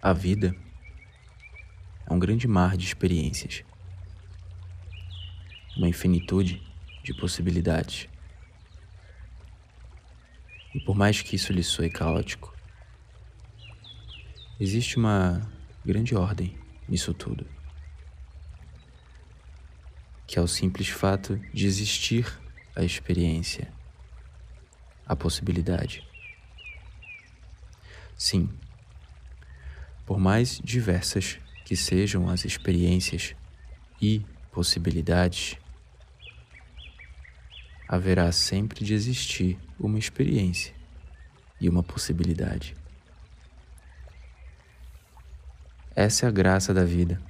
[0.00, 0.54] A vida
[2.06, 3.64] é um grande mar de experiências,
[5.76, 6.62] uma infinitude
[7.02, 8.08] de possibilidades.
[10.72, 12.56] E por mais que isso lhe soe caótico,
[14.60, 15.50] existe uma
[15.84, 16.56] grande ordem
[16.88, 17.44] nisso tudo,
[20.28, 22.40] que é o simples fato de existir
[22.76, 23.72] a experiência,
[25.04, 26.06] a possibilidade.
[28.16, 28.48] Sim,
[30.08, 33.36] por mais diversas que sejam as experiências
[34.00, 35.58] e possibilidades,
[37.86, 40.72] haverá sempre de existir uma experiência
[41.60, 42.74] e uma possibilidade.
[45.94, 47.20] Essa é a graça da vida.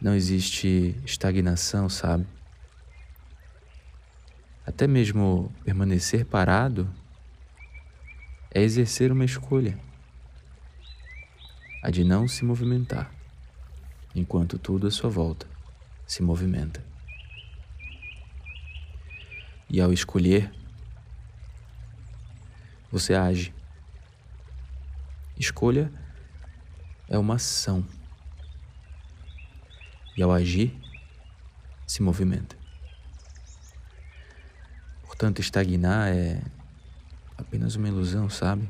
[0.00, 2.26] Não existe estagnação, sabe?
[4.66, 6.88] Até mesmo permanecer parado
[8.50, 9.89] é exercer uma escolha
[11.82, 13.10] a de não se movimentar,
[14.14, 15.46] enquanto tudo à sua volta
[16.06, 16.84] se movimenta.
[19.68, 20.52] E ao escolher,
[22.90, 23.54] você age.
[25.38, 25.90] Escolha
[27.08, 27.86] é uma ação.
[30.16, 30.76] E ao agir,
[31.86, 32.56] se movimenta.
[35.04, 36.42] Portanto, estagnar é
[37.38, 38.68] apenas uma ilusão, sabe?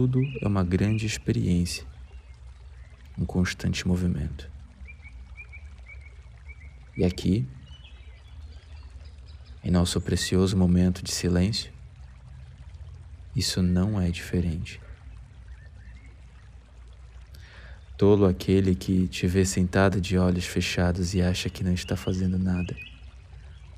[0.00, 1.84] Tudo é uma grande experiência,
[3.18, 4.48] um constante movimento.
[6.96, 7.44] E aqui,
[9.64, 11.72] em nosso precioso momento de silêncio,
[13.34, 14.80] isso não é diferente.
[17.96, 22.38] Tolo aquele que te vê sentada de olhos fechados e acha que não está fazendo
[22.38, 22.76] nada.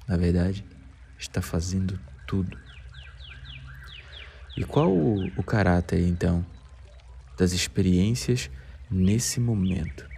[0.06, 0.66] Na verdade,
[1.18, 2.58] está fazendo tudo.
[4.56, 6.44] E qual o, o caráter, então,
[7.38, 8.50] das experiências
[8.90, 10.08] nesse momento?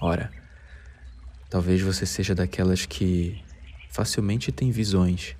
[0.00, 0.30] Ora,
[1.48, 3.42] talvez você seja daquelas que
[3.90, 5.34] facilmente tem visões.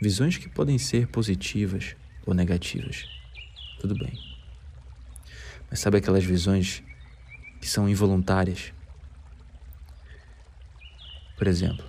[0.00, 1.96] Visões que podem ser positivas
[2.26, 3.06] ou negativas.
[3.80, 4.12] Tudo bem.
[5.70, 6.82] Mas sabe aquelas visões
[7.60, 8.72] que são involuntárias?
[11.36, 11.84] Por exemplo,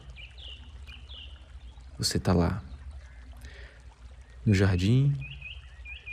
[1.97, 2.63] você está lá
[4.45, 5.15] no jardim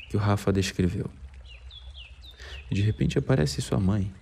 [0.09, 1.11] que o Rafa descreveu.
[2.71, 4.13] E de repente aparece sua mãe.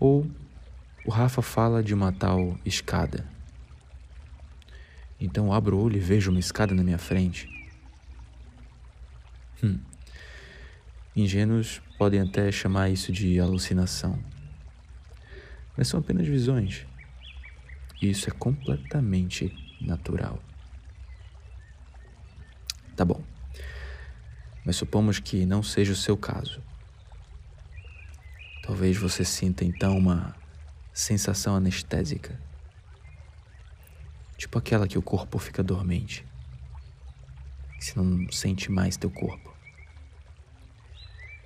[0.00, 0.30] Ou
[1.04, 3.26] o Rafa fala de uma tal escada.
[5.20, 7.48] Então abro o olho e vejo uma escada na minha frente.
[9.62, 9.78] Hum.
[11.16, 14.22] Ingênuos podem até chamar isso de alucinação.
[15.76, 16.86] Mas são apenas visões.
[18.00, 20.40] E isso é completamente natural.
[22.98, 23.22] Tá bom.
[24.64, 26.60] Mas supomos que não seja o seu caso.
[28.60, 30.34] Talvez você sinta então uma
[30.92, 32.36] sensação anestésica.
[34.36, 36.26] Tipo aquela que o corpo fica dormente.
[37.78, 39.54] Você não sente mais teu corpo.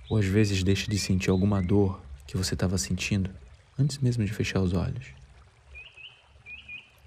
[0.08, 3.30] Ou às vezes deixa de sentir alguma dor que você estava sentindo
[3.78, 5.08] antes mesmo de fechar os olhos.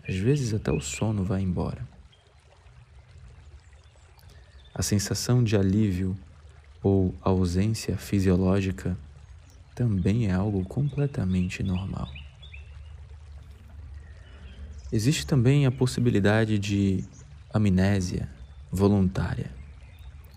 [0.08, 1.95] Às vezes até o sono vai embora.
[4.78, 6.18] A sensação de alívio
[6.84, 8.98] ou ausência fisiológica
[9.74, 12.12] também é algo completamente normal.
[14.92, 17.06] Existe também a possibilidade de
[17.54, 18.30] amnésia
[18.70, 19.50] voluntária.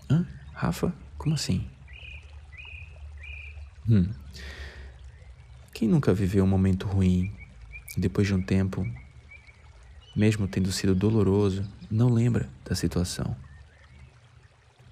[0.09, 0.25] Hã?
[0.53, 0.93] Rafa?
[1.17, 1.67] Como assim?
[3.89, 4.07] Hum.
[5.73, 7.29] Quem nunca viveu um momento ruim
[7.97, 8.89] e depois de um tempo,
[10.15, 13.35] mesmo tendo sido doloroso, não lembra da situação?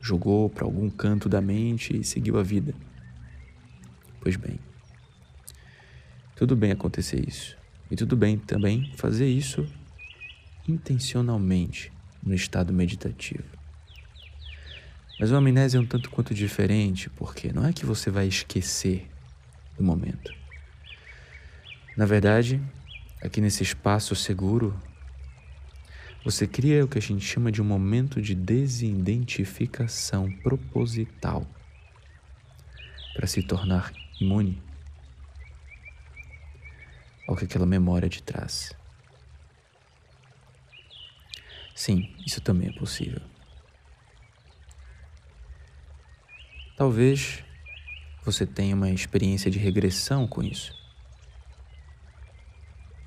[0.07, 2.73] Jogou para algum canto da mente e seguiu a vida.
[4.22, 4.57] Pois bem,
[6.35, 7.57] tudo bem acontecer isso.
[7.91, 9.68] E tudo bem também fazer isso
[10.68, 11.92] intencionalmente
[12.24, 13.44] no estado meditativo.
[15.19, 19.09] Mas uma amnésia é um tanto quanto diferente, porque não é que você vai esquecer
[19.77, 20.33] do momento.
[21.95, 22.62] Na verdade,
[23.21, 24.77] aqui nesse espaço seguro,
[26.29, 31.47] você cria o que a gente chama de um momento de desidentificação proposital
[33.13, 34.62] para se tornar imune
[37.29, 38.74] ao que aquela memória te traz.
[41.74, 43.21] Sim, isso também é possível.
[46.75, 47.41] Talvez
[48.25, 50.75] você tenha uma experiência de regressão com isso.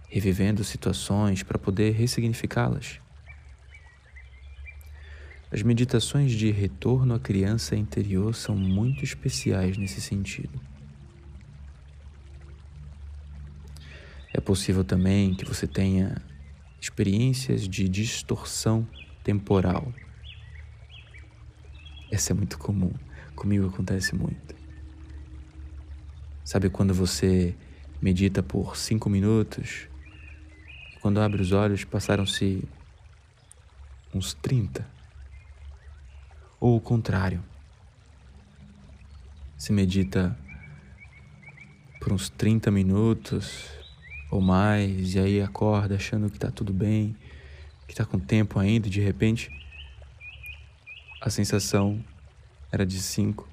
[0.09, 2.99] Revivendo situações para poder ressignificá-las
[5.53, 10.61] As meditações de retorno à criança interior são muito especiais nesse sentido.
[14.33, 16.23] É possível também que você tenha
[16.81, 18.87] experiências de distorção
[19.25, 19.93] temporal.
[22.13, 22.93] Essa é muito comum,
[23.35, 24.55] comigo acontece muito.
[26.45, 27.57] Sabe quando você
[28.01, 29.89] medita por cinco minutos,
[31.01, 32.63] quando abre os olhos passaram-se
[34.15, 35.00] uns 30
[36.61, 37.43] ou o contrário.
[39.57, 40.37] Se medita
[41.99, 43.67] por uns 30 minutos
[44.31, 47.17] ou mais, e aí acorda achando que está tudo bem,
[47.87, 49.51] que está com tempo ainda, e de repente
[51.21, 52.05] a sensação
[52.71, 53.49] era de 5.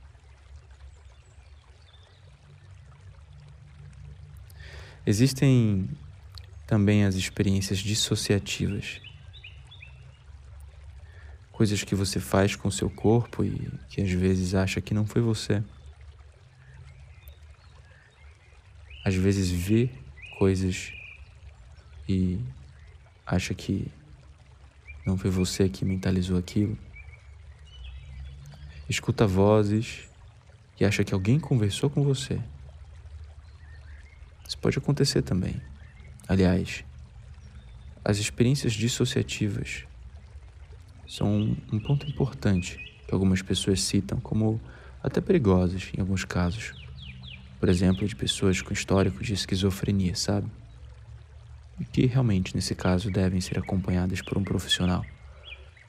[5.06, 5.89] Existem
[6.68, 9.01] também as experiências dissociativas
[11.57, 15.24] coisas que você faz com seu corpo e que às vezes acha que não foi
[15.24, 15.63] você.
[19.04, 19.89] Às vezes vê
[20.38, 20.94] coisas
[22.07, 22.39] e
[23.25, 23.92] acha que
[25.04, 26.77] não foi você que mentalizou aquilo.
[28.88, 30.07] Escuta vozes
[30.80, 32.39] e acha que alguém conversou com você.
[34.48, 35.59] Isso pode acontecer também.
[36.27, 36.86] Aliás,
[38.06, 39.88] as experiências dissociativas
[41.07, 42.77] são um ponto importante
[43.07, 44.59] que algumas pessoas citam como
[45.01, 46.74] até perigosos em alguns casos.
[47.59, 50.48] Por exemplo, de pessoas com histórico de esquizofrenia, sabe?
[51.80, 55.06] E que realmente, nesse caso, devem ser acompanhadas por um profissional.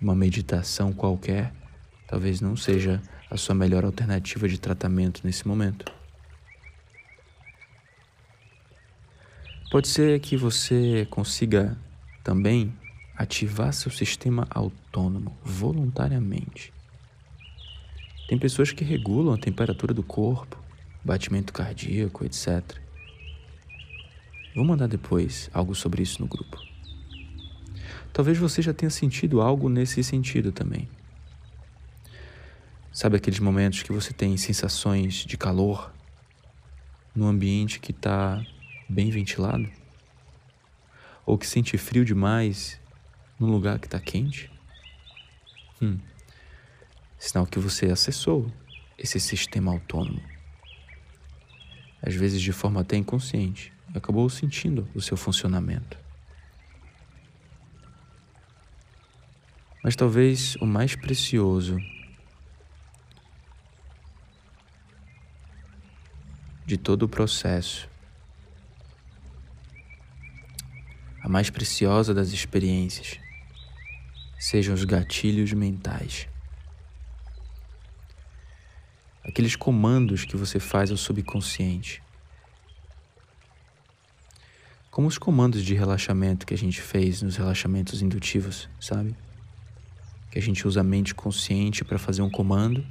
[0.01, 1.53] Uma meditação qualquer
[2.07, 5.85] talvez não seja a sua melhor alternativa de tratamento nesse momento.
[9.71, 11.77] Pode ser que você consiga
[12.25, 12.73] também
[13.19, 16.73] ativar seu sistema autônomo voluntariamente.
[18.29, 20.57] Tem pessoas que regulam a temperatura do corpo,
[21.05, 22.63] batimento cardíaco, etc.
[24.55, 26.59] Vou mandar depois algo sobre isso no grupo.
[28.13, 30.89] Talvez você já tenha sentido algo nesse sentido também.
[32.93, 35.93] Sabe aqueles momentos que você tem sensações de calor
[37.15, 38.45] no ambiente que está
[38.89, 39.69] bem ventilado?
[41.27, 42.81] Ou que sente frio demais
[43.39, 44.51] num lugar que está quente?
[45.81, 45.99] Hum,
[47.19, 48.51] sinal que você acessou
[48.97, 50.23] esse sistema autônomo.
[52.03, 55.99] Às vezes de forma até inconsciente, acabou sentindo o seu funcionamento.
[59.83, 61.79] Mas talvez o mais precioso
[66.67, 67.89] de todo o processo,
[71.23, 73.19] a mais preciosa das experiências,
[74.39, 76.29] sejam os gatilhos mentais.
[79.25, 82.01] Aqueles comandos que você faz ao subconsciente.
[84.91, 89.15] Como os comandos de relaxamento que a gente fez nos relaxamentos indutivos, sabe?
[90.31, 92.87] Que a gente usa a mente consciente para fazer um comando,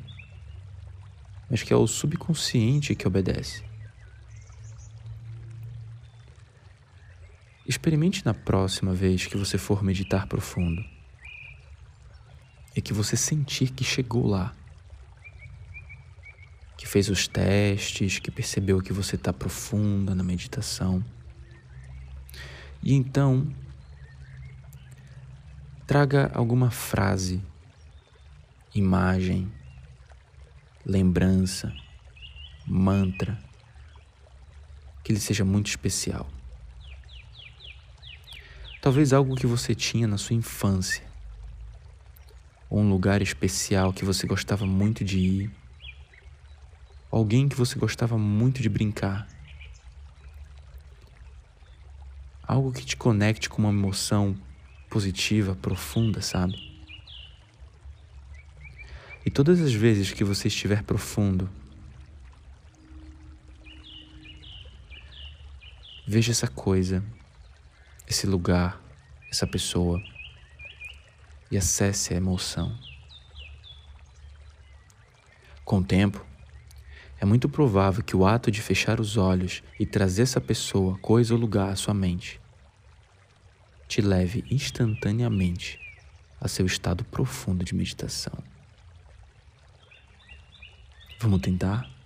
[1.50, 3.64] mas que é o subconsciente que obedece.
[7.66, 10.97] Experimente na próxima vez que você for meditar profundo
[12.78, 14.54] é que você sentir que chegou lá,
[16.78, 21.04] que fez os testes, que percebeu que você está profunda na meditação.
[22.84, 23.52] E então,
[25.88, 27.42] traga alguma frase,
[28.76, 29.52] imagem,
[30.86, 31.76] lembrança,
[32.64, 33.42] mantra,
[35.04, 36.30] que ele seja muito especial.
[38.84, 41.07] Talvez algo que você tinha na sua infância
[42.70, 45.52] ou um lugar especial que você gostava muito de ir,
[47.10, 49.28] alguém que você gostava muito de brincar,
[52.44, 54.36] algo que te conecte com uma emoção
[54.90, 56.56] positiva, profunda, sabe?
[59.26, 61.50] E todas as vezes que você estiver profundo,
[66.08, 67.04] veja essa coisa,
[68.08, 68.82] esse lugar,
[69.30, 70.02] essa pessoa
[71.52, 72.78] e acesse a emoção.
[75.64, 76.26] Com o tempo,
[77.20, 81.34] é muito provável que o ato de fechar os olhos e trazer essa pessoa, coisa
[81.34, 82.40] ou lugar à sua mente
[83.88, 85.80] te leve instantaneamente
[86.40, 88.38] a seu estado profundo de meditação.
[91.20, 91.97] Vamos tentar?